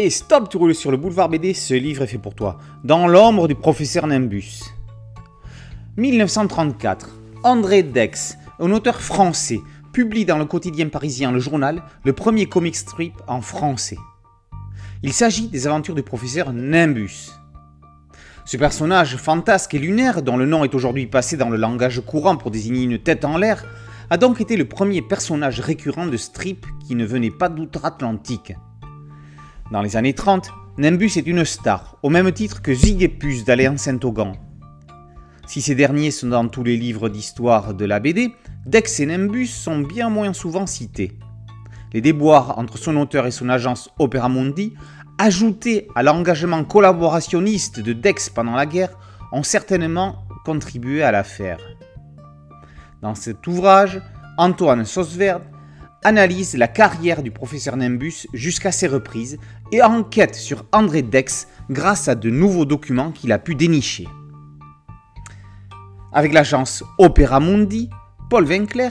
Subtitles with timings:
[0.00, 2.60] Et stop, tu roules sur le boulevard BD, ce livre est fait pour toi.
[2.84, 4.60] Dans l'ombre du professeur Nimbus.
[5.96, 7.18] 1934.
[7.42, 9.58] André Dex, un auteur français,
[9.92, 13.98] publie dans le quotidien parisien Le Journal le premier comic strip en français.
[15.02, 17.32] Il s'agit des aventures du professeur Nimbus.
[18.44, 22.36] Ce personnage fantasque et lunaire, dont le nom est aujourd'hui passé dans le langage courant
[22.36, 23.66] pour désigner une tête en l'air,
[24.10, 28.52] a donc été le premier personnage récurrent de strip qui ne venait pas d'outre-Atlantique.
[29.70, 34.32] Dans les années 30, Nimbus est une star, au même titre que Zig et Saint-Augan.
[35.46, 39.48] Si ces derniers sont dans tous les livres d'histoire de la BD, Dex et Nimbus
[39.48, 41.18] sont bien moins souvent cités.
[41.92, 44.72] Les déboires entre son auteur et son agence Opera Mundi,
[45.18, 48.96] ajoutés à l'engagement collaborationniste de Dex pendant la guerre,
[49.32, 51.58] ont certainement contribué à l'affaire.
[53.02, 54.00] Dans cet ouvrage,
[54.38, 55.42] Antoine Sausverde
[56.04, 59.38] analyse la carrière du professeur Nimbus jusqu'à ses reprises
[59.72, 64.06] et enquête sur André Dex grâce à de nouveaux documents qu'il a pu dénicher.
[66.12, 67.90] Avec l'agence Opera Mundi,
[68.30, 68.90] Paul Winkler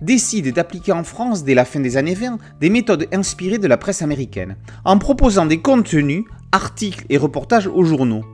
[0.00, 3.76] décide d'appliquer en France dès la fin des années 20 des méthodes inspirées de la
[3.76, 8.24] presse américaine, en proposant des contenus, articles et reportages aux journaux.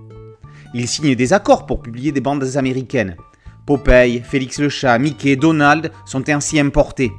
[0.74, 3.16] Il signe des accords pour publier des bandes américaines.
[3.66, 7.12] Popeye, Félix le chat, Mickey, Donald sont ainsi importés.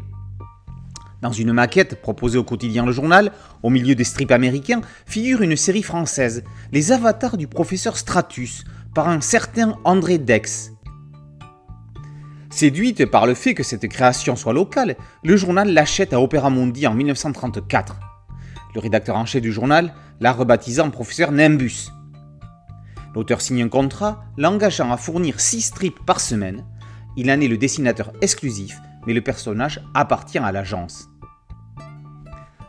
[1.26, 3.32] Dans une maquette proposée au quotidien Le Journal,
[3.64, 9.10] au milieu des strips américains, figure une série française, Les avatars du professeur Stratus, par
[9.10, 10.74] un certain André Dex.
[12.52, 16.86] Séduite par le fait que cette création soit locale, le journal l'achète à Opéra Mundi
[16.86, 17.96] en 1934.
[18.76, 21.88] Le rédacteur en chef du journal l'a rebaptisé en professeur Nimbus.
[23.16, 26.64] L'auteur signe un contrat l'engageant à fournir 6 strips par semaine.
[27.18, 31.10] Il en est le dessinateur exclusif, mais le personnage appartient à l'agence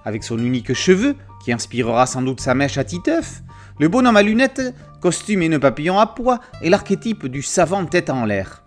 [0.07, 3.43] avec son unique cheveu, qui inspirera sans doute sa mèche à Titeuf,
[3.81, 8.09] le bonhomme à lunettes, costume et nœud papillon à pois est l'archétype du savant tête
[8.09, 8.63] en l'air.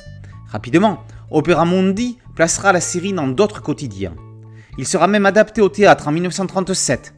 [0.50, 1.02] Rapidement,
[1.32, 4.16] Opera Mundi placera la série dans d'autres quotidiens.
[4.78, 7.16] Il sera même adapté au théâtre en 1937.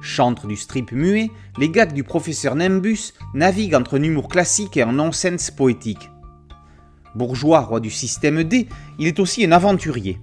[0.00, 4.82] Chantre du strip muet, les gags du professeur Nimbus naviguent entre un humour classique et
[4.82, 6.10] un nonsense poétique.
[7.16, 8.68] Bourgeois, roi du système D,
[9.00, 10.20] il est aussi un aventurier.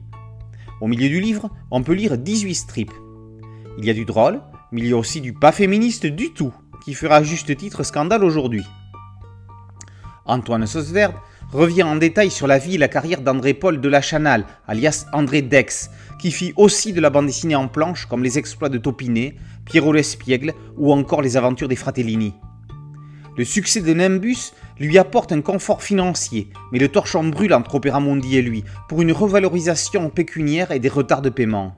[0.83, 2.91] Au milieu du livre, on peut lire 18 strips.
[3.77, 4.41] Il y a du drôle,
[4.73, 7.83] mais il y a aussi du pas féministe du tout, qui fera à juste titre
[7.83, 8.65] scandale aujourd'hui.
[10.25, 11.15] Antoine Sausverde
[11.53, 13.91] revient en détail sur la vie et la carrière d'André-Paul de
[14.67, 15.89] alias André Dex,
[16.19, 19.93] qui fit aussi de la bande dessinée en planche comme les exploits de Topinet, Pierrot
[19.93, 22.33] l'Espiègle ou encore les aventures des Fratellini.
[23.35, 27.99] Le succès de Nimbus lui apporte un confort financier, mais le torchon brûle entre Opéra
[27.99, 31.75] Mundi et lui pour une revalorisation pécuniaire et des retards de paiement.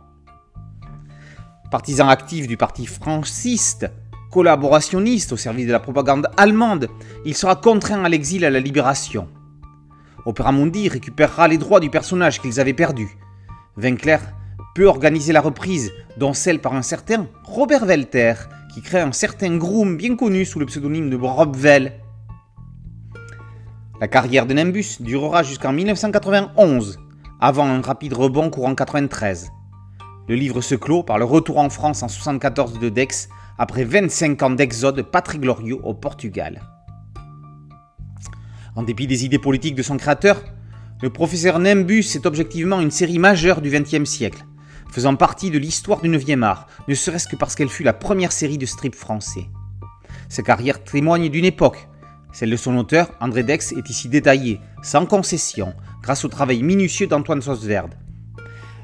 [1.71, 3.89] Partisan actif du parti franciste,
[4.31, 6.89] collaborationniste au service de la propagande allemande,
[7.25, 9.29] il sera contraint à l'exil à la libération.
[10.25, 13.17] Opéra Mundi récupérera les droits du personnage qu'ils avaient perdu.
[13.77, 14.17] Winkler
[14.73, 18.33] peut organiser la reprise, dont celle par un certain Robert Welter,
[18.75, 21.93] qui crée un certain groom bien connu sous le pseudonyme de Robvel.
[24.01, 26.99] La carrière de Nimbus durera jusqu'en 1991,
[27.39, 29.49] avant un rapide rebond courant 93.
[30.27, 34.43] Le livre se clôt par le retour en France en 74 de Dex, après 25
[34.43, 36.61] ans d'exode pas très glorieux au Portugal.
[38.75, 40.43] En dépit des idées politiques de son créateur,
[41.01, 44.43] le professeur Nimbus est objectivement une série majeure du XXe siècle
[44.91, 48.31] faisant partie de l'histoire du 9e art, ne serait-ce que parce qu'elle fut la première
[48.31, 49.47] série de strip français.
[50.29, 51.87] Sa carrière témoigne d'une époque.
[52.33, 57.07] Celle de son auteur, André Dex, est ici détaillée, sans concession, grâce au travail minutieux
[57.07, 57.95] d'Antoine Sausverde.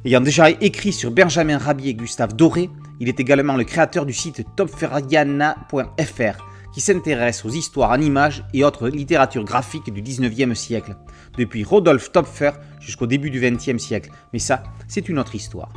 [0.05, 2.69] Ayant déjà écrit sur Benjamin Rabier et Gustave Doré,
[2.99, 8.63] il est également le créateur du site topferriana.fr, qui s'intéresse aux histoires en images et
[8.63, 10.95] autres littératures graphiques du 19e siècle,
[11.37, 14.11] depuis Rodolphe Topfer jusqu'au début du 20e siècle.
[14.33, 15.71] Mais ça, c'est une autre histoire.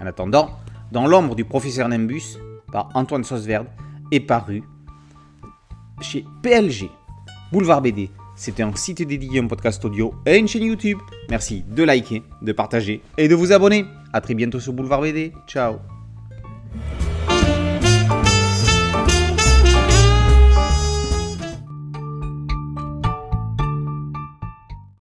[0.00, 0.50] En attendant,
[0.92, 2.38] Dans l'ombre du professeur Nimbus,
[2.70, 3.66] par Antoine Sausverde,
[4.12, 4.62] est paru
[6.00, 6.88] chez PLG.
[7.50, 10.98] Boulevard BD, c'était un site dédié, un podcast audio et une chaîne YouTube.
[11.30, 13.86] Merci de liker, de partager et de vous abonner.
[14.12, 15.32] A très bientôt sur Boulevard BD.
[15.46, 15.93] Ciao